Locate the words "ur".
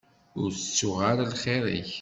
0.41-0.49